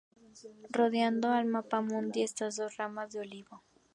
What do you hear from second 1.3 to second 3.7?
mapamundi están dos ramas de olivo.